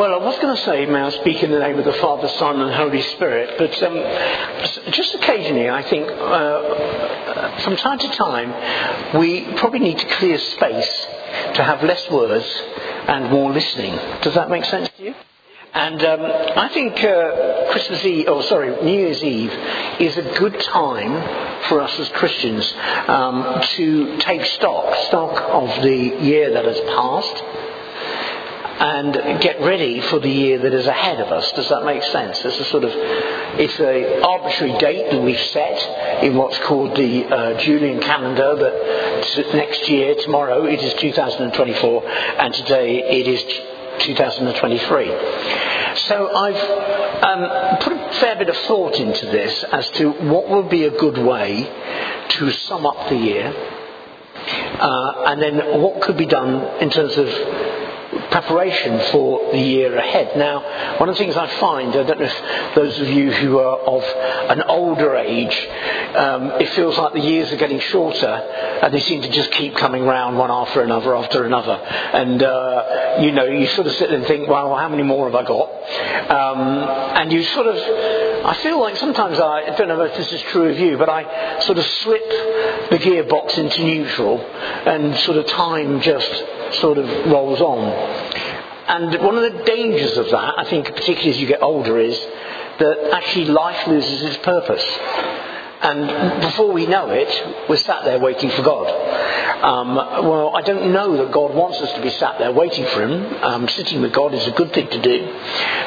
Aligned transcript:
Well, 0.00 0.14
I 0.14 0.24
was 0.24 0.38
going 0.38 0.56
to 0.56 0.62
say, 0.62 0.86
may 0.86 0.98
I 0.98 1.10
speak 1.10 1.42
in 1.42 1.50
the 1.50 1.58
name 1.58 1.78
of 1.78 1.84
the 1.84 1.92
Father, 1.92 2.26
Son, 2.26 2.58
and 2.58 2.72
Holy 2.72 3.02
Spirit, 3.02 3.58
but 3.58 3.82
um, 3.82 3.96
just 4.92 5.14
occasionally, 5.14 5.68
I 5.68 5.82
think, 5.82 6.08
uh, 6.08 7.58
from 7.58 7.76
time 7.76 7.98
to 7.98 8.08
time, 8.08 9.18
we 9.18 9.42
probably 9.56 9.80
need 9.80 9.98
to 9.98 10.06
clear 10.16 10.38
space 10.38 11.06
to 11.52 11.62
have 11.62 11.82
less 11.82 12.10
words 12.10 12.46
and 13.08 13.30
more 13.30 13.52
listening. 13.52 13.94
Does 14.22 14.32
that 14.36 14.48
make 14.48 14.64
sense 14.64 14.88
to 14.96 15.02
you? 15.04 15.14
And 15.74 16.02
um, 16.02 16.20
I 16.56 16.70
think 16.72 17.04
uh, 17.04 17.70
Christmas 17.70 18.02
Eve, 18.02 18.26
or 18.26 18.42
sorry, 18.44 18.82
New 18.82 18.98
Year's 19.00 19.22
Eve, 19.22 19.52
is 20.00 20.16
a 20.16 20.22
good 20.38 20.58
time 20.60 21.60
for 21.68 21.82
us 21.82 22.00
as 22.00 22.08
Christians 22.08 22.72
um, 23.06 23.60
to 23.76 24.16
take 24.16 24.46
stock, 24.46 24.96
stock 25.08 25.42
of 25.42 25.82
the 25.82 26.24
year 26.24 26.54
that 26.54 26.64
has 26.64 26.80
passed, 26.96 27.44
and 28.80 29.42
get 29.42 29.60
ready 29.60 30.00
for 30.00 30.18
the 30.20 30.30
year 30.30 30.58
that 30.58 30.72
is 30.72 30.86
ahead 30.86 31.20
of 31.20 31.30
us. 31.30 31.52
Does 31.52 31.68
that 31.68 31.84
make 31.84 32.02
sense? 32.02 32.42
It's 32.42 32.60
a 32.60 32.64
sort 32.64 32.84
of, 32.84 32.90
it's 32.94 33.78
a 33.78 34.22
arbitrary 34.22 34.78
date 34.78 35.10
that 35.10 35.20
we've 35.20 35.38
set 35.38 36.24
in 36.24 36.34
what's 36.34 36.56
called 36.60 36.96
the 36.96 37.26
uh, 37.26 37.60
Julian 37.60 38.00
calendar. 38.00 38.56
That 38.56 39.54
next 39.54 39.86
year, 39.86 40.14
tomorrow, 40.14 40.64
it 40.64 40.82
is 40.82 40.94
2024, 40.94 42.08
and 42.08 42.54
today 42.54 43.02
it 43.20 43.28
is 43.28 43.42
2023. 43.98 45.06
So 46.08 46.34
I've 46.34 47.22
um, 47.22 47.78
put 47.80 47.92
a 47.92 48.12
fair 48.18 48.36
bit 48.36 48.48
of 48.48 48.56
thought 48.66 48.94
into 48.94 49.26
this 49.26 49.62
as 49.64 49.90
to 49.90 50.10
what 50.10 50.48
would 50.48 50.70
be 50.70 50.84
a 50.84 50.90
good 50.90 51.18
way 51.18 51.70
to 52.30 52.50
sum 52.50 52.86
up 52.86 53.10
the 53.10 53.16
year, 53.16 53.54
uh, 54.80 55.24
and 55.26 55.42
then 55.42 55.82
what 55.82 56.00
could 56.00 56.16
be 56.16 56.24
done 56.24 56.80
in 56.80 56.88
terms 56.88 57.18
of 57.18 57.69
preparation 58.30 59.00
for 59.12 59.52
the 59.52 59.58
year 59.58 59.96
ahead. 59.96 60.36
Now, 60.36 60.98
one 60.98 61.08
of 61.08 61.16
the 61.16 61.18
things 61.18 61.36
I 61.36 61.46
find, 61.58 61.90
I 61.90 62.02
don't 62.04 62.20
know 62.20 62.26
if 62.26 62.74
those 62.74 62.98
of 63.00 63.08
you 63.08 63.32
who 63.32 63.58
are 63.58 63.78
of 63.78 64.02
an 64.50 64.62
older 64.62 65.16
age, 65.16 65.56
um, 66.14 66.52
it 66.60 66.70
feels 66.70 66.96
like 66.96 67.12
the 67.12 67.20
years 67.20 67.52
are 67.52 67.56
getting 67.56 67.80
shorter 67.80 68.26
and 68.26 68.94
they 68.94 69.00
seem 69.00 69.22
to 69.22 69.30
just 69.30 69.50
keep 69.52 69.74
coming 69.76 70.04
round 70.04 70.38
one 70.38 70.50
after 70.50 70.82
another 70.82 71.16
after 71.16 71.44
another. 71.44 71.74
And, 71.74 72.42
uh, 72.42 73.16
you 73.20 73.32
know, 73.32 73.44
you 73.44 73.66
sort 73.68 73.86
of 73.86 73.94
sit 73.94 74.10
and 74.10 74.24
think, 74.26 74.48
well, 74.48 74.76
how 74.76 74.88
many 74.88 75.02
more 75.02 75.30
have 75.30 75.34
I 75.34 75.46
got? 75.46 75.68
Um, 76.30 76.60
and 77.18 77.32
you 77.32 77.42
sort 77.42 77.66
of, 77.66 77.76
I 78.46 78.54
feel 78.62 78.80
like 78.80 78.96
sometimes 78.96 79.38
I, 79.38 79.62
I 79.62 79.76
don't 79.76 79.88
know 79.88 80.00
if 80.02 80.16
this 80.16 80.32
is 80.32 80.40
true 80.42 80.70
of 80.70 80.78
you, 80.78 80.96
but 80.96 81.08
I 81.08 81.60
sort 81.60 81.78
of 81.78 81.84
slip 81.84 82.28
the 82.90 82.98
gearbox 82.98 83.58
into 83.58 83.84
neutral 83.84 84.40
and 84.40 85.16
sort 85.20 85.36
of 85.36 85.46
time 85.46 86.00
just 86.00 86.44
sort 86.74 86.98
of 86.98 87.08
rolls 87.30 87.60
on. 87.60 87.78
And 88.88 89.22
one 89.22 89.36
of 89.38 89.52
the 89.52 89.64
dangers 89.64 90.16
of 90.16 90.30
that, 90.30 90.58
I 90.58 90.64
think, 90.64 90.86
particularly 90.86 91.30
as 91.30 91.40
you 91.40 91.46
get 91.46 91.62
older, 91.62 91.98
is 91.98 92.18
that 92.78 93.10
actually 93.12 93.46
life 93.46 93.86
loses 93.86 94.22
its 94.22 94.36
purpose. 94.38 94.84
And 95.82 96.42
before 96.42 96.72
we 96.72 96.86
know 96.86 97.08
it, 97.10 97.68
we're 97.68 97.76
sat 97.76 98.04
there 98.04 98.18
waiting 98.18 98.50
for 98.50 98.62
God. 98.62 98.86
Um, 99.62 99.94
well, 99.94 100.56
I 100.56 100.62
don't 100.62 100.92
know 100.92 101.18
that 101.18 101.32
God 101.32 101.54
wants 101.54 101.80
us 101.82 101.92
to 101.92 102.00
be 102.00 102.10
sat 102.10 102.38
there 102.38 102.50
waiting 102.50 102.86
for 102.86 103.02
Him. 103.02 103.44
Um, 103.44 103.68
sitting 103.68 104.00
with 104.00 104.12
God 104.12 104.32
is 104.32 104.46
a 104.46 104.52
good 104.52 104.72
thing 104.72 104.88
to 104.88 105.02
do. 105.02 105.26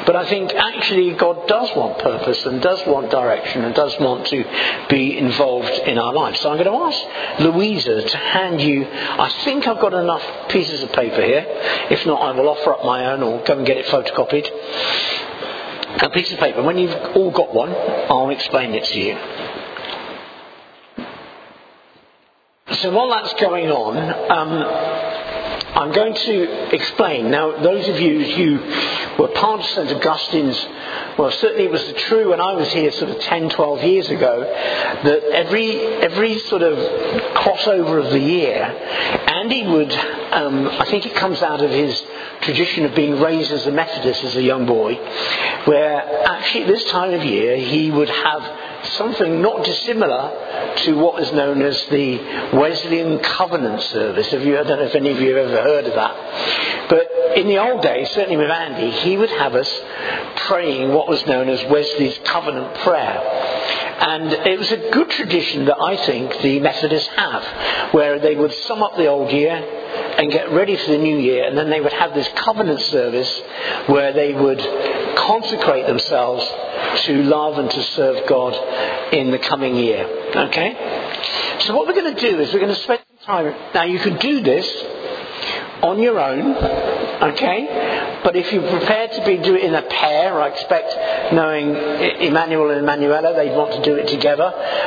But 0.06 0.14
I 0.14 0.28
think 0.28 0.54
actually 0.54 1.12
God 1.14 1.48
does 1.48 1.74
want 1.74 1.98
purpose 1.98 2.46
and 2.46 2.62
does 2.62 2.86
want 2.86 3.10
direction 3.10 3.64
and 3.64 3.74
does 3.74 3.98
want 3.98 4.26
to 4.28 4.44
be 4.88 5.18
involved 5.18 5.72
in 5.88 5.98
our 5.98 6.12
lives. 6.12 6.40
So 6.40 6.50
I'm 6.50 6.62
going 6.62 6.70
to 6.70 6.96
ask 6.96 7.40
Louisa 7.40 8.02
to 8.02 8.16
hand 8.16 8.60
you, 8.60 8.86
I 8.86 9.28
think 9.44 9.66
I've 9.66 9.80
got 9.80 9.92
enough 9.92 10.22
pieces 10.50 10.82
of 10.82 10.92
paper 10.92 11.22
here. 11.22 11.44
If 11.90 12.06
not, 12.06 12.20
I 12.22 12.30
will 12.30 12.48
offer 12.48 12.74
up 12.74 12.84
my 12.84 13.12
own 13.12 13.22
or 13.22 13.42
go 13.42 13.58
and 13.58 13.66
get 13.66 13.76
it 13.76 13.86
photocopied. 13.86 14.50
A 16.00 16.10
piece 16.10 16.32
of 16.32 16.38
paper. 16.38 16.62
When 16.62 16.78
you've 16.78 16.94
all 17.16 17.30
got 17.30 17.52
one, 17.52 17.74
I'll 17.74 18.30
explain 18.30 18.74
it 18.74 18.84
to 18.84 19.00
you. 19.00 19.63
So 22.84 22.90
while 22.90 23.08
that's 23.08 23.32
going 23.40 23.70
on, 23.70 23.96
um, 24.30 24.62
I'm 25.74 25.90
going 25.92 26.12
to 26.12 26.74
explain. 26.74 27.30
Now, 27.30 27.56
those 27.62 27.88
of 27.88 27.98
you 27.98 28.22
who 28.26 29.22
were 29.22 29.28
part 29.28 29.60
of 29.60 29.66
St. 29.68 29.90
Augustine's, 29.90 30.68
well, 31.16 31.30
certainly 31.30 31.64
it 31.64 31.70
was 31.70 31.90
true 32.08 32.28
when 32.28 32.42
I 32.42 32.52
was 32.52 32.70
here 32.70 32.92
sort 32.92 33.10
of 33.10 33.20
10, 33.20 33.48
12 33.48 33.84
years 33.84 34.10
ago, 34.10 34.42
that 34.42 35.24
every, 35.32 35.80
every 35.80 36.40
sort 36.40 36.60
of 36.60 36.76
crossover 37.36 38.04
of 38.04 38.12
the 38.12 38.20
year, 38.20 38.62
Andy 38.62 39.66
would, 39.66 39.92
um, 40.32 40.68
I 40.68 40.84
think 40.84 41.06
it 41.06 41.14
comes 41.14 41.40
out 41.40 41.62
of 41.62 41.70
his 41.70 42.04
tradition 42.42 42.84
of 42.84 42.94
being 42.94 43.18
raised 43.18 43.50
as 43.50 43.66
a 43.66 43.72
Methodist 43.72 44.24
as 44.24 44.36
a 44.36 44.42
young 44.42 44.66
boy, 44.66 44.96
where 45.64 46.26
actually 46.26 46.64
at 46.64 46.68
this 46.68 46.84
time 46.90 47.14
of 47.14 47.24
year 47.24 47.56
he 47.56 47.90
would 47.90 48.10
have 48.10 48.73
something 48.92 49.42
not 49.42 49.64
dissimilar 49.64 50.74
to 50.76 50.92
what 50.94 51.22
is 51.22 51.32
known 51.32 51.62
as 51.62 51.80
the 51.86 52.18
Wesleyan 52.52 53.18
Covenant 53.20 53.80
Service. 53.82 54.28
Have 54.28 54.44
you, 54.44 54.58
I 54.58 54.64
don't 54.64 54.78
know 54.78 54.84
if 54.84 54.94
any 54.94 55.10
of 55.10 55.20
you 55.20 55.34
have 55.34 55.48
ever 55.48 55.62
heard 55.62 55.84
of 55.86 55.94
that. 55.94 56.88
But 56.88 57.38
in 57.38 57.48
the 57.48 57.58
old 57.58 57.82
days, 57.82 58.10
certainly 58.10 58.36
with 58.36 58.50
Andy, 58.50 58.90
he 58.90 59.16
would 59.16 59.30
have 59.30 59.54
us 59.54 59.80
praying 60.46 60.92
what 60.92 61.08
was 61.08 61.24
known 61.26 61.48
as 61.48 61.64
Wesley's 61.70 62.18
Covenant 62.24 62.74
Prayer. 62.78 63.20
And 63.96 64.32
it 64.32 64.58
was 64.58 64.70
a 64.70 64.90
good 64.90 65.10
tradition 65.10 65.64
that 65.66 65.80
I 65.80 65.96
think 66.04 66.40
the 66.42 66.60
Methodists 66.60 67.08
have, 67.16 67.92
where 67.92 68.18
they 68.18 68.34
would 68.34 68.52
sum 68.66 68.82
up 68.82 68.96
the 68.96 69.06
old 69.06 69.30
year 69.32 69.54
and 70.18 70.30
get 70.30 70.52
ready 70.52 70.76
for 70.76 70.92
the 70.92 70.98
new 70.98 71.18
year, 71.18 71.44
and 71.44 71.56
then 71.56 71.70
they 71.70 71.80
would 71.80 71.92
have 71.92 72.14
this 72.14 72.28
covenant 72.36 72.80
service 72.82 73.42
where 73.86 74.12
they 74.12 74.32
would 74.32 74.60
consecrate 75.16 75.86
themselves 75.86 76.44
to 77.04 77.22
love 77.22 77.58
and 77.58 77.70
to 77.70 77.82
serve 77.82 78.26
God 78.28 79.12
in 79.12 79.30
the 79.30 79.38
coming 79.38 79.76
year. 79.76 80.04
Okay? 80.34 81.60
So 81.60 81.74
what 81.74 81.86
we're 81.86 81.94
going 81.94 82.14
to 82.14 82.20
do 82.20 82.40
is 82.40 82.52
we're 82.52 82.60
going 82.60 82.74
to 82.74 82.82
spend 82.82 83.00
some 83.20 83.26
time. 83.26 83.54
Now 83.74 83.84
you 83.84 83.98
can 83.98 84.18
do 84.18 84.42
this 84.42 84.66
on 85.82 86.00
your 86.00 86.18
own, 86.18 86.56
okay? 87.32 88.20
But 88.24 88.36
if 88.36 88.50
you're 88.52 88.68
prepared 88.68 89.12
to 89.12 89.24
be 89.26 89.36
do 89.36 89.54
it 89.54 89.64
in 89.64 89.74
a 89.74 89.82
pair, 89.82 90.40
I 90.40 90.48
expect, 90.48 91.32
knowing 91.34 91.74
Emmanuel 92.22 92.70
and 92.70 92.80
Emanuela, 92.80 93.34
they'd 93.34 93.54
want 93.54 93.72
to 93.72 93.82
do 93.82 93.96
it 93.96 94.08
together. 94.08 94.44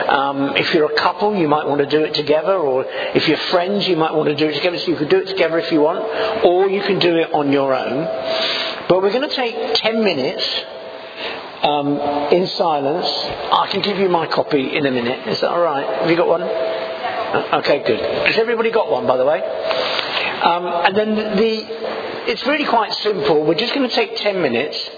Um, 0.10 0.56
if 0.58 0.74
you're 0.74 0.92
a 0.92 0.96
couple, 0.96 1.36
you 1.36 1.48
might 1.48 1.68
want 1.68 1.80
to 1.82 1.86
do 1.86 2.04
it 2.04 2.16
together, 2.16 2.54
or 2.54 2.86
if 2.88 3.28
you're 3.28 3.38
friends, 3.38 3.88
you 3.88 3.96
might 3.96 4.14
want 4.14 4.30
to 4.30 4.36
do 4.36 4.48
it 4.48 4.56
together. 4.56 4.80
So 4.80 4.88
you 4.88 4.98
could 4.98 5.10
do 5.10 5.20
it 5.20 5.28
together 5.28 5.60
if 5.60 5.72
you 5.72 5.82
want, 5.82 6.04
or 6.44 6.68
you 6.68 6.82
can 6.82 6.98
do 6.98 7.16
it 7.16 7.32
on 7.32 7.52
your 7.52 7.76
own. 7.76 8.67
But 8.88 9.02
we're 9.02 9.12
going 9.12 9.28
to 9.30 9.36
take 9.36 9.76
10 9.76 10.04
minutes 10.04 10.66
um, 11.64 12.00
in 12.32 12.48
silence. 12.48 13.08
I 13.52 13.68
can 13.70 13.82
give 13.82 13.98
you 14.00 14.08
my 14.08 14.28
copy 14.28 14.76
in 14.76 14.86
a 14.86 14.92
minute. 14.92 15.28
Is 15.28 15.42
that 15.42 15.52
all 15.52 15.60
right? 15.60 16.02
Have 16.02 16.10
you 16.10 16.16
got 16.16 16.28
one? 16.28 16.44
Okay, 16.44 17.84
good. 17.84 18.00
Has 18.00 18.38
everybody 18.38 18.72
got 18.72 18.90
one, 18.90 19.06
by 19.06 19.18
the 19.18 19.26
way? 19.26 19.42
Um, 19.42 20.66
and 20.66 20.96
then 20.96 21.16
the, 21.36 22.32
it's 22.32 22.46
really 22.46 22.66
quite 22.66 22.94
simple. 22.94 23.44
We're 23.44 23.56
just 23.56 23.74
going 23.74 23.88
to 23.90 23.94
take 23.94 24.16
10 24.16 24.42
minutes. 24.42 24.90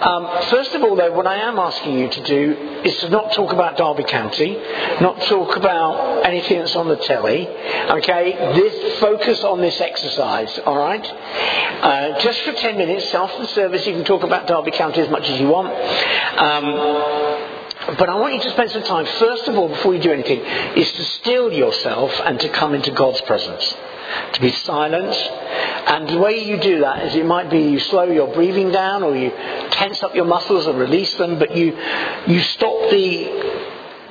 Um, 0.00 0.28
first 0.48 0.74
of 0.74 0.82
all, 0.82 0.96
though, 0.96 1.12
what 1.12 1.26
I 1.26 1.36
am 1.36 1.58
asking 1.58 1.98
you 1.98 2.08
to 2.08 2.22
do 2.22 2.52
is 2.84 2.96
to 3.00 3.10
not 3.10 3.32
talk 3.32 3.52
about 3.52 3.76
Derby 3.76 4.04
County, 4.04 4.56
not 5.00 5.20
talk 5.22 5.56
about 5.56 6.24
anything 6.24 6.58
that's 6.58 6.74
on 6.74 6.88
the 6.88 6.96
telly. 6.96 7.46
Okay, 7.46 8.32
this 8.54 8.98
focus 8.98 9.44
on 9.44 9.60
this 9.60 9.78
exercise. 9.78 10.58
All 10.60 10.78
right, 10.78 11.04
uh, 11.04 12.18
just 12.20 12.40
for 12.42 12.52
ten 12.52 12.78
minutes 12.78 13.14
after 13.14 13.42
the 13.42 13.48
service, 13.48 13.86
you 13.86 13.92
can 13.92 14.04
talk 14.04 14.22
about 14.22 14.46
Derby 14.46 14.70
County 14.70 15.00
as 15.00 15.10
much 15.10 15.28
as 15.28 15.38
you 15.38 15.48
want. 15.48 15.68
Um, 15.68 17.96
but 17.98 18.08
I 18.08 18.14
want 18.14 18.34
you 18.34 18.40
to 18.40 18.50
spend 18.50 18.70
some 18.70 18.84
time, 18.84 19.04
first 19.18 19.48
of 19.48 19.56
all, 19.56 19.68
before 19.68 19.94
you 19.94 20.00
do 20.00 20.12
anything, 20.12 20.40
is 20.76 20.90
to 20.92 21.04
still 21.04 21.52
yourself 21.52 22.18
and 22.24 22.40
to 22.40 22.48
come 22.48 22.74
into 22.74 22.90
God's 22.90 23.20
presence. 23.22 23.74
To 24.34 24.40
be 24.40 24.52
silent. 24.52 25.14
And 25.14 26.08
the 26.08 26.18
way 26.18 26.44
you 26.44 26.58
do 26.58 26.80
that 26.80 27.06
is 27.06 27.14
it 27.14 27.26
might 27.26 27.50
be 27.50 27.60
you 27.60 27.80
slow 27.80 28.04
your 28.04 28.32
breathing 28.32 28.70
down 28.70 29.02
or 29.02 29.16
you 29.16 29.30
tense 29.70 30.02
up 30.02 30.14
your 30.14 30.24
muscles 30.24 30.66
and 30.66 30.78
release 30.78 31.14
them, 31.14 31.38
but 31.38 31.56
you, 31.56 31.76
you 32.26 32.40
stop 32.40 32.90
the, 32.90 33.24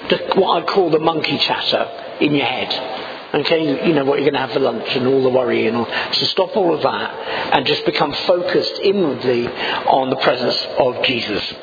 the, 0.09 0.33
what 0.35 0.63
I 0.63 0.65
call 0.65 0.89
the 0.89 0.99
monkey 0.99 1.37
chatter 1.37 2.17
in 2.19 2.35
your 2.35 2.45
head. 2.45 3.07
Okay, 3.31 3.85
you 3.87 3.93
know 3.93 4.05
what 4.05 4.15
you're 4.15 4.29
going 4.29 4.33
to 4.33 4.39
have 4.39 4.53
for 4.53 4.59
lunch 4.59 4.87
and 4.95 5.05
all 5.05 5.21
the 5.21 5.29
worry 5.29 5.67
and 5.67 5.77
all. 5.77 5.85
So 5.85 6.25
stop 6.25 6.57
all 6.57 6.73
of 6.73 6.81
that 6.81 7.53
and 7.55 7.63
just 7.63 7.85
become 7.85 8.11
focused 8.11 8.79
inwardly 8.81 9.47
on 9.47 10.09
the 10.09 10.15
presence 10.15 10.65
of 10.79 11.03
Jesus. 11.03 11.53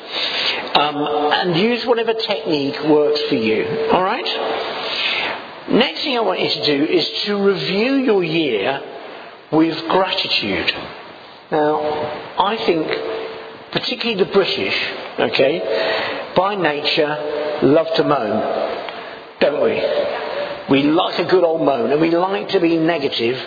Um, 0.75 0.95
and 0.95 1.57
use 1.57 1.85
whatever 1.85 2.13
technique 2.13 2.81
works 2.83 3.21
for 3.23 3.35
you. 3.35 3.89
All 3.91 4.01
right? 4.01 4.25
Next 5.69 6.03
thing 6.03 6.17
I 6.17 6.21
want 6.21 6.39
you 6.39 6.49
to 6.49 6.65
do 6.65 6.85
is 6.85 7.09
to 7.25 7.35
review 7.43 7.95
your 7.95 8.23
year 8.23 8.81
with 9.51 9.77
gratitude. 9.89 10.73
Now, 11.51 12.35
I 12.39 12.57
think, 12.65 12.87
particularly 13.71 14.23
the 14.23 14.31
British, 14.31 14.75
okay, 15.19 16.31
by 16.35 16.55
nature, 16.55 17.59
love 17.63 17.93
to 17.95 18.03
moan, 18.03 19.39
don't 19.41 19.63
we? 19.63 20.06
We 20.69 20.83
like 20.83 21.17
a 21.19 21.25
good 21.25 21.43
old 21.43 21.61
moan, 21.61 21.91
and 21.91 22.01
we 22.01 22.11
like 22.11 22.49
to 22.49 22.59
be 22.59 22.77
negative, 22.77 23.37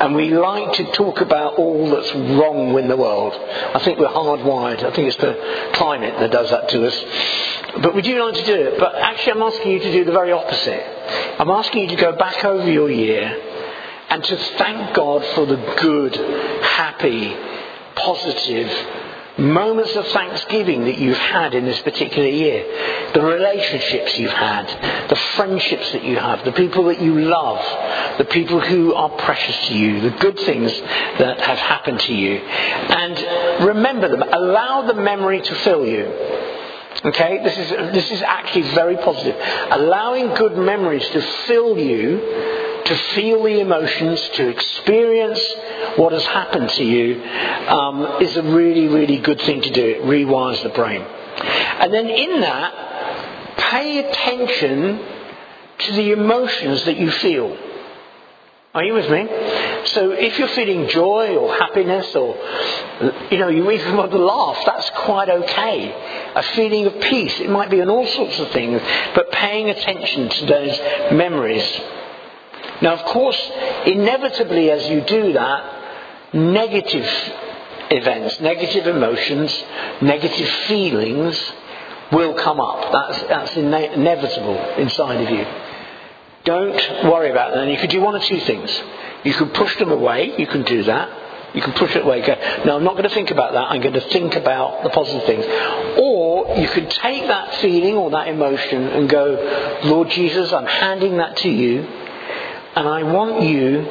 and 0.00 0.14
we 0.14 0.30
like 0.30 0.74
to 0.74 0.84
talk 0.92 1.20
about 1.20 1.54
all 1.54 1.90
that's 1.90 2.14
wrong 2.14 2.78
in 2.78 2.88
the 2.88 2.96
world. 2.96 3.34
I 3.34 3.80
think 3.80 3.98
we're 3.98 4.06
hardwired. 4.06 4.84
I 4.84 4.92
think 4.92 5.08
it's 5.08 5.16
the 5.16 5.70
climate 5.74 6.14
that 6.20 6.30
does 6.30 6.50
that 6.50 6.68
to 6.68 6.86
us. 6.86 7.82
But 7.82 7.94
we 7.94 8.02
do 8.02 8.24
like 8.24 8.34
to 8.34 8.46
do 8.46 8.54
it. 8.54 8.78
But 8.78 8.94
actually, 8.94 9.32
I'm 9.32 9.42
asking 9.42 9.72
you 9.72 9.78
to 9.80 9.92
do 9.92 10.04
the 10.04 10.12
very 10.12 10.32
opposite. 10.32 11.40
I'm 11.40 11.50
asking 11.50 11.82
you 11.82 11.96
to 11.96 12.02
go 12.02 12.12
back 12.16 12.44
over 12.44 12.70
your 12.70 12.90
year 12.90 13.42
and 14.10 14.24
to 14.24 14.36
thank 14.36 14.94
God 14.94 15.24
for 15.34 15.46
the 15.46 15.56
good, 15.80 16.16
happy, 16.62 17.36
positive, 17.94 18.68
moments 19.38 19.94
of 19.94 20.06
thanksgiving 20.08 20.84
that 20.84 20.98
you've 20.98 21.16
had 21.16 21.54
in 21.54 21.64
this 21.64 21.80
particular 21.82 22.28
year, 22.28 23.12
the 23.14 23.22
relationships 23.22 24.18
you've 24.18 24.32
had, 24.32 25.08
the 25.08 25.16
friendships 25.36 25.92
that 25.92 26.04
you 26.04 26.16
have, 26.16 26.44
the 26.44 26.52
people 26.52 26.84
that 26.84 27.00
you 27.00 27.20
love, 27.20 28.18
the 28.18 28.24
people 28.24 28.60
who 28.60 28.94
are 28.94 29.10
precious 29.10 29.68
to 29.68 29.78
you, 29.78 30.00
the 30.00 30.10
good 30.10 30.38
things 30.40 30.72
that 31.18 31.40
have 31.40 31.58
happened 31.58 32.00
to 32.00 32.14
you. 32.14 32.38
And 32.38 33.64
remember 33.64 34.08
them. 34.08 34.22
Allow 34.22 34.82
the 34.82 34.94
memory 34.94 35.40
to 35.40 35.54
fill 35.56 35.86
you. 35.86 36.04
Okay, 37.04 37.40
this 37.44 37.56
is, 37.56 37.70
this 37.92 38.10
is 38.10 38.22
actually 38.22 38.62
very 38.74 38.96
positive. 38.96 39.36
Allowing 39.70 40.34
good 40.34 40.56
memories 40.56 41.08
to 41.10 41.22
fill 41.46 41.78
you 41.78 42.66
to 42.88 42.96
feel 43.14 43.42
the 43.42 43.60
emotions, 43.60 44.20
to 44.34 44.48
experience 44.48 45.40
what 45.96 46.12
has 46.12 46.24
happened 46.24 46.70
to 46.70 46.84
you, 46.84 47.22
um, 47.68 48.22
is 48.22 48.36
a 48.36 48.42
really, 48.42 48.88
really 48.88 49.18
good 49.18 49.40
thing 49.42 49.60
to 49.62 49.70
do. 49.70 49.84
It 49.84 50.02
rewires 50.02 50.62
the 50.62 50.70
brain. 50.70 51.02
And 51.02 51.92
then 51.92 52.08
in 52.08 52.40
that, 52.40 53.56
pay 53.58 53.98
attention 54.08 55.04
to 55.78 55.92
the 55.92 56.12
emotions 56.12 56.84
that 56.84 56.98
you 56.98 57.10
feel. 57.10 57.56
Are 58.74 58.84
you 58.84 58.94
with 58.94 59.10
me? 59.10 59.26
So 59.86 60.12
if 60.12 60.38
you're 60.38 60.48
feeling 60.48 60.88
joy 60.88 61.36
or 61.36 61.54
happiness 61.56 62.14
or, 62.14 62.36
you 63.30 63.38
know, 63.38 63.48
you 63.48 63.70
even 63.70 63.96
want 63.96 64.10
to 64.10 64.18
laugh, 64.18 64.62
that's 64.64 64.90
quite 64.90 65.28
okay. 65.28 66.32
A 66.34 66.42
feeling 66.54 66.86
of 66.86 67.00
peace, 67.00 67.40
it 67.40 67.50
might 67.50 67.70
be 67.70 67.80
in 67.80 67.88
all 67.88 68.06
sorts 68.06 68.38
of 68.38 68.50
things, 68.50 68.80
but 69.14 69.30
paying 69.32 69.70
attention 69.70 70.28
to 70.28 70.46
those 70.46 70.78
memories 71.12 71.80
now, 72.80 72.94
of 72.94 73.04
course, 73.06 73.40
inevitably 73.86 74.70
as 74.70 74.88
you 74.88 75.00
do 75.02 75.32
that, 75.32 76.34
negative 76.34 77.08
events, 77.90 78.40
negative 78.40 78.86
emotions, 78.86 79.64
negative 80.02 80.48
feelings 80.68 81.52
will 82.12 82.34
come 82.34 82.60
up. 82.60 82.92
That's, 82.92 83.22
that's 83.28 83.56
ine- 83.56 83.92
inevitable 83.92 84.58
inside 84.76 85.22
of 85.22 85.30
you. 85.30 85.46
Don't 86.44 87.10
worry 87.10 87.30
about 87.30 87.54
them. 87.54 87.68
You 87.68 87.78
could 87.78 87.90
do 87.90 88.00
one 88.00 88.14
of 88.14 88.22
two 88.22 88.40
things. 88.40 88.70
You 89.24 89.34
can 89.34 89.50
push 89.50 89.76
them 89.76 89.90
away. 89.90 90.34
You 90.38 90.46
can 90.46 90.62
do 90.62 90.84
that. 90.84 91.54
You 91.54 91.62
can 91.62 91.72
push 91.72 91.96
it 91.96 92.04
away. 92.04 92.20
Go, 92.20 92.34
no, 92.64 92.76
I'm 92.76 92.84
not 92.84 92.92
going 92.92 93.08
to 93.08 93.14
think 93.14 93.30
about 93.30 93.52
that. 93.52 93.70
I'm 93.70 93.80
going 93.80 93.94
to 93.94 94.08
think 94.10 94.34
about 94.34 94.84
the 94.84 94.90
positive 94.90 95.24
things. 95.24 95.44
Or 95.98 96.56
you 96.56 96.68
could 96.68 96.90
take 96.90 97.26
that 97.26 97.56
feeling 97.56 97.96
or 97.96 98.10
that 98.10 98.28
emotion 98.28 98.84
and 98.84 99.08
go, 99.08 99.80
Lord 99.84 100.10
Jesus, 100.10 100.52
I'm 100.52 100.66
handing 100.66 101.16
that 101.16 101.38
to 101.38 101.48
you. 101.48 101.86
And 102.78 102.86
I 102.86 103.02
want 103.02 103.42
you 103.42 103.82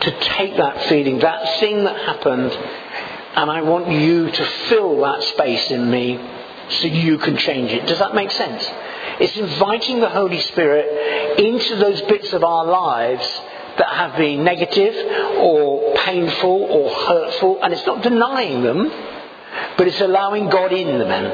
to 0.00 0.20
take 0.20 0.58
that 0.58 0.82
feeling, 0.90 1.20
that 1.20 1.58
thing 1.58 1.84
that 1.84 1.96
happened, 1.96 2.52
and 2.52 3.50
I 3.50 3.62
want 3.62 3.90
you 3.90 4.30
to 4.30 4.44
fill 4.68 5.00
that 5.00 5.22
space 5.22 5.70
in 5.70 5.90
me 5.90 6.20
so 6.68 6.86
you 6.86 7.16
can 7.16 7.38
change 7.38 7.72
it. 7.72 7.86
Does 7.86 7.98
that 7.98 8.14
make 8.14 8.30
sense? 8.30 8.62
It's 9.20 9.38
inviting 9.38 10.00
the 10.00 10.10
Holy 10.10 10.38
Spirit 10.42 11.38
into 11.38 11.76
those 11.76 12.02
bits 12.02 12.34
of 12.34 12.44
our 12.44 12.66
lives 12.66 13.26
that 13.78 13.88
have 13.88 14.18
been 14.18 14.44
negative 14.44 14.94
or 15.38 15.94
painful 15.94 16.66
or 16.70 16.90
hurtful, 16.90 17.62
and 17.62 17.72
it's 17.72 17.86
not 17.86 18.02
denying 18.02 18.62
them. 18.62 18.90
But 19.76 19.88
it's 19.88 20.00
allowing 20.00 20.48
God 20.48 20.72
in 20.72 20.98
the 20.98 21.04
man. 21.04 21.26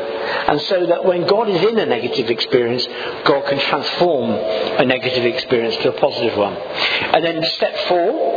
And 0.49 0.61
so 0.63 0.87
that 0.87 1.05
when 1.05 1.27
God 1.27 1.49
is 1.49 1.63
in 1.63 1.79
a 1.79 1.87
negative 1.87 2.29
experience, 2.29 2.87
God 3.25 3.47
can 3.47 3.59
transform 3.61 4.31
a 4.33 4.85
negative 4.85 5.25
experience 5.25 5.77
to 5.77 5.95
a 5.95 6.01
positive 6.01 6.37
one. 6.37 6.55
And 6.55 7.25
then 7.25 7.45
step 7.45 7.77
four, 7.89 8.33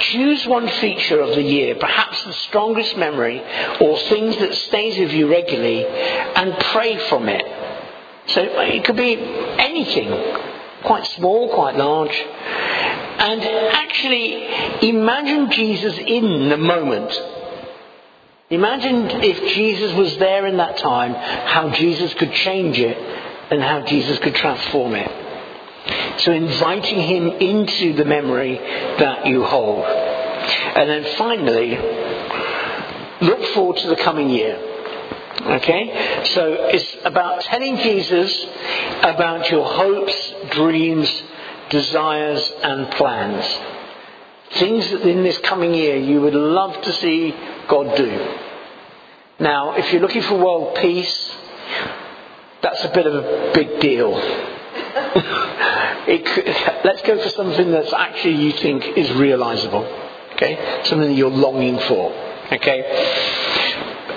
choose 0.00 0.46
one 0.46 0.68
feature 0.68 1.20
of 1.20 1.34
the 1.36 1.42
year, 1.42 1.76
perhaps 1.76 2.24
the 2.24 2.32
strongest 2.32 2.96
memory 2.96 3.40
or 3.80 3.98
things 3.98 4.36
that 4.38 4.54
stays 4.54 4.98
with 4.98 5.12
you 5.12 5.30
regularly, 5.30 5.86
and 5.86 6.58
pray 6.58 6.98
from 7.08 7.28
it. 7.28 7.44
So 8.26 8.40
it 8.42 8.84
could 8.84 8.96
be 8.96 9.14
anything, 9.14 10.08
quite 10.84 11.06
small, 11.06 11.54
quite 11.54 11.76
large. 11.76 12.14
And 12.14 13.42
actually 13.42 14.88
imagine 14.88 15.50
Jesus 15.50 15.96
in 15.98 16.48
the 16.48 16.56
moment 16.56 17.12
Imagine 18.52 19.22
if 19.22 19.54
Jesus 19.54 19.94
was 19.94 20.14
there 20.18 20.46
in 20.46 20.58
that 20.58 20.76
time, 20.76 21.14
how 21.14 21.70
Jesus 21.70 22.12
could 22.14 22.32
change 22.34 22.78
it 22.78 22.98
and 23.50 23.62
how 23.62 23.80
Jesus 23.86 24.18
could 24.18 24.34
transform 24.34 24.94
it. 24.94 26.20
So 26.20 26.32
inviting 26.32 27.00
him 27.00 27.28
into 27.28 27.94
the 27.94 28.04
memory 28.04 28.58
that 28.98 29.26
you 29.26 29.42
hold. 29.42 29.86
And 29.86 30.90
then 30.90 31.16
finally, 31.16 31.78
look 33.22 33.42
forward 33.54 33.78
to 33.78 33.88
the 33.88 33.96
coming 33.96 34.28
year. 34.28 34.58
Okay? 35.40 36.22
So 36.34 36.52
it's 36.52 36.96
about 37.06 37.40
telling 37.40 37.78
Jesus 37.78 38.46
about 39.02 39.50
your 39.50 39.64
hopes, 39.64 40.34
dreams, 40.50 41.22
desires, 41.70 42.52
and 42.62 42.90
plans. 42.92 43.46
Things 44.58 44.90
that 44.90 45.06
in 45.06 45.22
this 45.22 45.38
coming 45.38 45.72
year 45.72 45.96
you 45.96 46.20
would 46.20 46.34
love 46.34 46.78
to 46.82 46.92
see 46.92 47.34
God 47.66 47.96
do. 47.96 48.38
Now, 49.42 49.72
if 49.72 49.92
you're 49.92 50.00
looking 50.00 50.22
for 50.22 50.38
world 50.38 50.76
peace, 50.76 51.30
that's 52.62 52.84
a 52.84 52.90
bit 52.90 53.06
of 53.08 53.14
a 53.14 53.50
big 53.52 53.80
deal. 53.80 54.14
could, 56.24 56.46
let's 56.84 57.02
go 57.02 57.20
for 57.20 57.28
something 57.30 57.72
that's 57.72 57.92
actually 57.92 58.36
you 58.36 58.52
think 58.52 58.96
is 58.96 59.10
realizable. 59.14 59.84
Okay? 60.34 60.82
Something 60.84 61.08
that 61.08 61.16
you're 61.16 61.28
longing 61.28 61.76
for. 61.80 62.12
Okay? 62.52 62.84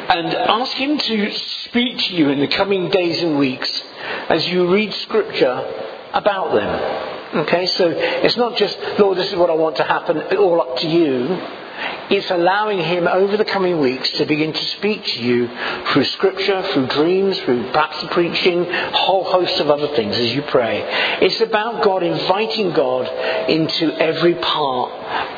And 0.09 0.27
ask 0.27 0.73
Him 0.73 0.99
to 0.99 1.33
speak 1.33 1.97
to 1.97 2.15
you 2.15 2.29
in 2.29 2.39
the 2.39 2.47
coming 2.47 2.89
days 2.89 3.23
and 3.23 3.39
weeks 3.39 3.83
as 4.29 4.47
you 4.47 4.71
read 4.71 4.93
Scripture 4.93 6.07
about 6.13 6.53
them. 6.53 7.39
Okay? 7.47 7.65
So 7.65 7.89
it's 7.89 8.37
not 8.37 8.57
just, 8.57 8.77
Lord, 8.99 9.17
this 9.17 9.31
is 9.31 9.35
what 9.37 9.49
I 9.49 9.55
want 9.55 9.77
to 9.77 9.83
happen, 9.85 10.17
it's 10.17 10.35
all 10.35 10.61
up 10.61 10.77
to 10.77 10.87
you. 10.87 11.64
It's 12.09 12.29
allowing 12.29 12.79
Him 12.79 13.07
over 13.07 13.37
the 13.37 13.45
coming 13.45 13.79
weeks 13.79 14.09
to 14.11 14.25
begin 14.25 14.53
to 14.53 14.65
speak 14.77 15.03
to 15.05 15.19
you 15.19 15.49
through 15.91 16.05
Scripture, 16.05 16.61
through 16.73 16.87
dreams, 16.87 17.39
through 17.39 17.71
perhaps 17.71 18.05
preaching, 18.11 18.65
a 18.65 18.97
whole 18.97 19.23
host 19.23 19.59
of 19.59 19.69
other 19.69 19.87
things 19.95 20.15
as 20.15 20.33
you 20.33 20.41
pray. 20.43 20.83
It's 21.21 21.41
about 21.41 21.83
God 21.83 22.03
inviting 22.03 22.73
God 22.73 23.49
into 23.49 23.91
every 23.97 24.35
part 24.35 24.91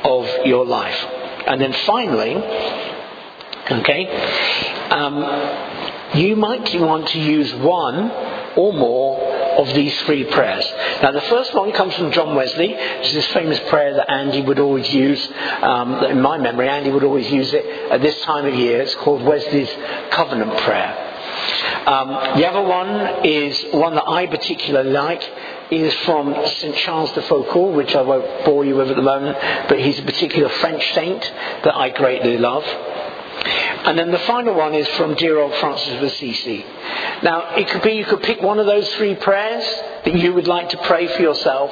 of 0.05 0.45
your 0.45 0.65
life. 0.65 0.97
And 1.47 1.61
then 1.61 1.73
finally, 1.85 2.35
okay, 3.71 4.07
um, 4.89 6.17
you 6.17 6.35
might 6.35 6.79
want 6.79 7.07
to 7.09 7.19
use 7.19 7.53
one 7.55 8.11
or 8.55 8.73
more 8.73 9.36
of 9.57 9.73
these 9.73 9.99
three 10.03 10.23
prayers. 10.25 10.65
Now, 11.01 11.11
the 11.11 11.21
first 11.21 11.53
one 11.53 11.71
comes 11.71 11.95
from 11.95 12.11
John 12.11 12.35
Wesley. 12.35 12.73
It's 12.73 13.13
this 13.13 13.27
famous 13.27 13.59
prayer 13.69 13.93
that 13.95 14.09
Andy 14.09 14.41
would 14.41 14.59
always 14.59 14.87
use. 14.93 15.27
Um, 15.61 16.03
in 16.05 16.21
my 16.21 16.37
memory, 16.37 16.69
Andy 16.69 16.91
would 16.91 17.03
always 17.03 17.29
use 17.31 17.53
it 17.53 17.65
at 17.91 18.01
this 18.01 18.19
time 18.21 18.45
of 18.45 18.53
year. 18.53 18.81
It's 18.81 18.95
called 18.95 19.23
Wesley's 19.23 19.69
Covenant 20.11 20.57
Prayer. 20.59 21.03
Um, 21.87 22.09
the 22.37 22.47
other 22.47 22.61
one 22.61 23.25
is 23.25 23.65
one 23.71 23.95
that 23.95 24.07
I 24.07 24.27
particularly 24.27 24.91
like. 24.91 25.23
Is 25.69 25.93
from 26.05 26.33
St. 26.45 26.77
Charles 26.77 27.11
de 27.11 27.21
Foucauld, 27.23 27.73
which 27.73 27.93
I 27.93 28.01
won't 28.01 28.45
bore 28.45 28.63
you 28.63 28.77
with 28.77 28.89
at 28.89 28.95
the 28.95 29.01
moment, 29.01 29.37
but 29.67 29.77
he's 29.77 29.99
a 29.99 30.03
particular 30.03 30.47
French 30.47 30.93
saint 30.93 31.21
that 31.21 31.75
I 31.75 31.89
greatly 31.89 32.37
love. 32.37 32.63
And 33.85 33.97
then 33.97 34.11
the 34.11 34.19
final 34.19 34.55
one 34.55 34.73
is 34.73 34.87
from 34.89 35.15
dear 35.15 35.39
old 35.39 35.53
Francis 35.55 35.95
of 35.95 36.03
Assisi. 36.03 36.65
Now, 37.23 37.55
it 37.55 37.67
could 37.69 37.81
be 37.81 37.91
you 37.91 38.05
could 38.05 38.23
pick 38.23 38.41
one 38.41 38.59
of 38.59 38.65
those 38.65 38.87
three 38.95 39.15
prayers 39.15 39.63
that 40.05 40.15
you 40.15 40.33
would 40.33 40.47
like 40.47 40.69
to 40.69 40.77
pray 40.79 41.07
for 41.07 41.21
yourself, 41.21 41.71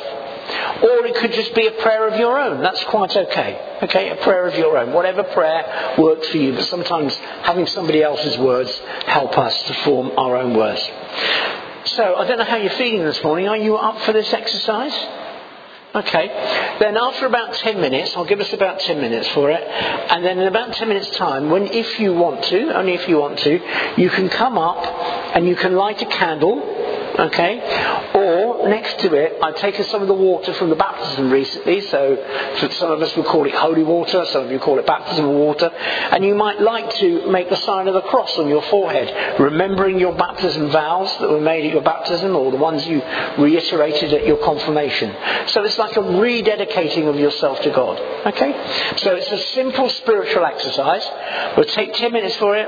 or 0.84 1.06
it 1.06 1.16
could 1.16 1.34
just 1.34 1.54
be 1.56 1.68
a 1.68 1.72
prayer 1.72 2.08
of 2.08 2.18
your 2.20 2.40
own. 2.40 2.62
That's 2.62 2.84
quite 2.86 3.16
okay. 3.16 3.78
Okay, 3.84 4.10
a 4.10 4.16
prayer 4.18 4.48
of 4.48 4.56
your 4.56 4.78
own. 4.78 4.94
Whatever 4.94 5.24
prayer 5.24 5.96
works 5.98 6.28
for 6.30 6.38
you, 6.38 6.54
but 6.54 6.66
sometimes 6.66 7.16
having 7.44 7.68
somebody 7.68 8.02
else's 8.02 8.38
words 8.38 8.72
help 9.06 9.38
us 9.38 9.64
to 9.64 9.74
form 9.84 10.12
our 10.18 10.38
own 10.38 10.56
words. 10.56 10.82
So, 11.86 12.16
I 12.16 12.26
don't 12.28 12.38
know 12.40 12.46
how 12.46 12.58
you're 12.58 12.72
feeling 12.72 13.04
this 13.06 13.24
morning. 13.24 13.48
Are 13.48 13.58
you 13.58 13.76
up 13.76 14.02
for 14.02 14.14
this 14.14 14.32
exercise? 14.34 14.96
Okay. 15.96 16.28
Then 16.80 16.98
after 16.98 17.26
about 17.26 17.54
10 17.54 17.80
minutes, 17.80 18.18
I'll 18.18 18.26
give 18.26 18.42
us 18.42 18.52
about 18.52 18.82
10 18.82 19.00
minutes 19.00 19.30
for 19.30 19.50
it. 19.50 19.64
And 19.64 20.26
then 20.26 20.40
in 20.40 20.48
about 20.48 20.74
10 20.74 20.90
minutes 20.90 21.10
time, 21.12 21.50
when 21.50 21.68
if 21.68 22.00
you 22.02 22.14
want 22.14 22.44
to, 22.46 22.78
only 22.78 22.96
if 22.96 23.08
you 23.08 23.18
want 23.18 23.40
to, 23.40 23.62
you 23.98 24.10
can 24.10 24.28
come 24.28 24.58
up 24.58 24.84
and 25.36 25.48
you 25.48 25.56
can 25.56 25.76
light 25.76 26.02
a 26.02 26.06
candle, 26.06 26.60
okay? 27.18 27.62
Or, 28.14 28.45
it, 29.14 29.38
I've 29.42 29.56
taken 29.58 29.86
some 29.86 30.02
of 30.02 30.08
the 30.08 30.14
water 30.14 30.54
from 30.54 30.70
the 30.70 30.76
baptism 30.76 31.32
recently, 31.32 31.82
so 31.82 32.18
some 32.72 32.92
of 32.92 33.02
us 33.02 33.16
would 33.16 33.26
call 33.26 33.46
it 33.46 33.54
holy 33.54 33.84
water, 33.84 34.26
some 34.26 34.46
of 34.46 34.52
you 34.52 34.60
call 34.60 34.80
it 34.80 34.86
baptism 34.86 35.28
water, 35.28 35.68
and 35.68 36.24
you 36.24 36.36
might 36.36 36.60
like 36.60 36.90
to 36.96 37.30
make 37.30 37.50
the 37.50 37.58
sign 37.58 37.88
of 37.88 37.94
the 37.94 38.02
cross 38.02 38.38
on 38.38 38.48
your 38.48 38.64
forehead, 38.64 39.40
remembering 39.40 40.00
your 40.00 40.14
baptism 40.14 40.70
vows 40.70 41.16
that 41.20 41.30
were 41.30 41.42
made 41.42 41.66
at 41.66 41.72
your 41.72 41.82
baptism 41.82 42.36
or 42.36 42.52
the 42.52 42.58
ones 42.58 42.86
you 42.88 43.02
reiterated 43.38 44.14
at 44.14 44.26
your 44.26 44.38
confirmation. 44.38 45.16
So 45.48 45.64
it's 45.64 45.78
like 45.78 45.96
a 45.96 46.02
rededicating 46.02 47.08
of 47.08 47.20
yourself 47.20 47.62
to 47.62 47.70
God. 47.70 48.00
Okay? 48.28 48.52
So 48.98 49.16
it's 49.16 49.32
a 49.32 49.38
simple 49.54 49.90
spiritual 49.90 50.46
exercise. 50.46 51.06
We'll 51.56 51.66
take 51.66 51.94
10 51.94 52.12
minutes 52.12 52.36
for 52.38 52.56
it. 52.56 52.68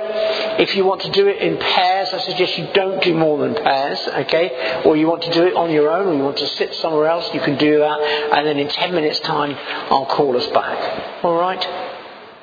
If 0.59 0.75
you 0.75 0.85
want 0.85 1.01
to 1.01 1.11
do 1.11 1.27
it 1.27 1.41
in 1.41 1.57
pairs, 1.57 1.96
I 2.13 2.19
suggest 2.19 2.57
you 2.57 2.67
don't 2.73 3.01
do 3.03 3.13
more 3.13 3.37
than 3.39 3.55
pairs, 3.55 3.99
okay? 4.07 4.81
Or 4.85 4.95
you 4.95 5.07
want 5.07 5.23
to 5.23 5.31
do 5.31 5.45
it 5.45 5.55
on 5.55 5.71
your 5.71 5.89
own, 5.89 6.07
or 6.07 6.13
you 6.13 6.23
want 6.23 6.37
to 6.37 6.47
sit 6.47 6.73
somewhere 6.75 7.07
else, 7.07 7.33
you 7.33 7.39
can 7.41 7.57
do 7.57 7.79
that. 7.79 7.99
And 8.33 8.47
then 8.47 8.57
in 8.57 8.67
10 8.69 8.93
minutes' 8.93 9.19
time, 9.21 9.55
I'll 9.89 10.05
call 10.05 10.35
us 10.37 10.47
back. 10.47 11.23
All 11.23 11.37
right? 11.39 11.65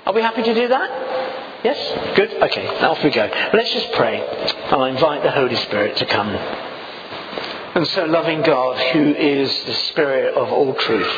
Are 0.06 0.12
we 0.12 0.22
happy 0.22 0.42
to 0.42 0.54
do 0.54 0.68
that? 0.68 1.64
Yes? 1.64 2.16
Good? 2.16 2.34
Okay, 2.42 2.66
off 2.84 3.02
we 3.02 3.10
go. 3.10 3.30
Let's 3.54 3.72
just 3.72 3.90
pray. 3.92 4.20
And 4.20 4.72
I'll 4.72 4.84
invite 4.84 5.22
the 5.22 5.30
Holy 5.30 5.56
Spirit 5.56 5.96
to 5.96 6.06
come. 6.06 6.28
And 6.28 7.86
so, 7.88 8.04
loving 8.04 8.42
God, 8.42 8.78
who 8.92 9.14
is 9.14 9.64
the 9.64 9.74
Spirit 9.74 10.34
of 10.34 10.52
all 10.52 10.74
truth, 10.74 11.10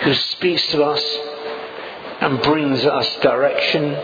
who 0.00 0.12
speaks 0.12 0.66
to 0.68 0.82
us 0.82 1.02
and 2.20 2.42
brings 2.42 2.84
us 2.84 3.16
direction 3.22 3.94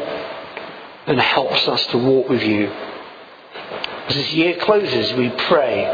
and 1.07 1.21
helps 1.21 1.67
us 1.67 1.85
to 1.87 1.99
walk 1.99 2.29
with 2.29 2.43
you. 2.43 2.71
As 4.11 4.17
this 4.17 4.33
year 4.33 4.57
closes, 4.57 5.13
we 5.13 5.29
pray 5.29 5.85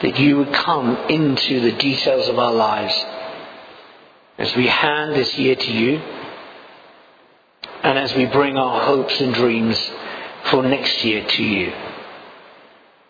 that 0.00 0.16
you 0.16 0.36
would 0.36 0.52
come 0.52 0.96
into 1.08 1.58
the 1.58 1.72
details 1.72 2.28
of 2.28 2.38
our 2.38 2.52
lives 2.52 2.94
as 4.38 4.54
we 4.54 4.68
hand 4.68 5.16
this 5.16 5.36
year 5.36 5.56
to 5.56 5.72
you 5.72 6.00
and 7.82 7.98
as 7.98 8.14
we 8.14 8.26
bring 8.26 8.56
our 8.56 8.84
hopes 8.84 9.20
and 9.20 9.34
dreams 9.34 9.76
for 10.44 10.62
next 10.62 11.04
year 11.04 11.26
to 11.26 11.42
you. 11.42 11.72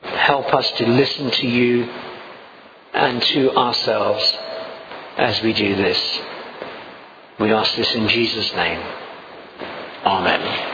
Help 0.01 0.55
us 0.55 0.71
to 0.79 0.87
listen 0.87 1.31
to 1.31 1.47
you 1.47 1.85
and 2.95 3.21
to 3.21 3.55
ourselves 3.55 4.35
as 5.19 5.43
we 5.43 5.53
do 5.53 5.77
this. 5.77 6.21
We 7.39 7.53
ask 7.53 7.77
this 7.77 7.95
in 7.95 8.09
Jesus' 8.09 8.51
name. 8.55 8.81
Amen. 10.07 10.74